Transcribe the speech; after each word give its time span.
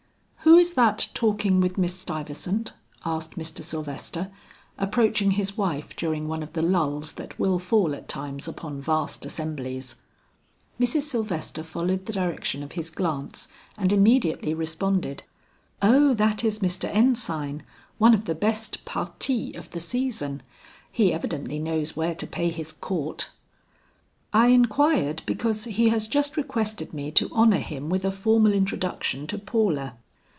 "Who 0.43 0.57
is 0.57 0.73
that 0.73 1.09
talking 1.13 1.59
with 1.61 1.77
Miss 1.77 1.93
Stuyvesant?" 1.95 2.73
asked 3.05 3.35
Mr. 3.37 3.63
Sylvester, 3.63 4.31
approaching 4.77 5.31
his 5.31 5.55
wife 5.57 5.95
during 5.95 6.27
one 6.27 6.41
of 6.43 6.53
the 6.53 6.61
lulls 6.63 7.13
that 7.13 7.37
will 7.39 7.57
fall 7.59 7.93
at 7.95 8.07
times 8.07 8.47
upon 8.47 8.81
vast 8.81 9.23
assemblies. 9.25 9.97
Mrs. 10.79 11.03
Sylvester 11.03 11.63
followed 11.63 12.05
the 12.05 12.13
direction 12.13 12.63
of 12.63 12.71
his 12.73 12.89
glance 12.89 13.47
and 13.77 13.93
immediately 13.93 14.53
responded, 14.53 15.23
"O 15.81 16.13
that 16.15 16.43
is 16.43 16.59
Mr. 16.59 16.89
Ensign, 16.93 17.61
one 17.99 18.13
of 18.15 18.25
the 18.25 18.35
best 18.35 18.83
partis 18.83 19.55
of 19.55 19.69
the 19.71 19.79
season. 19.79 20.41
He 20.91 21.13
evidently 21.13 21.59
knows 21.59 21.95
where 21.95 22.15
to 22.15 22.25
pay 22.27 22.49
his 22.49 22.71
court." 22.71 23.29
"I 24.33 24.47
inquired 24.47 25.21
because 25.27 25.65
he 25.65 25.89
has 25.89 26.07
just 26.07 26.35
requested 26.35 26.93
me 26.93 27.11
to 27.11 27.29
honor 27.31 27.59
him 27.59 27.89
with 27.89 28.03
a 28.03 28.11
formal 28.11 28.53
introduction 28.53 29.27
to 29.27 29.37
Paula." 29.37 29.95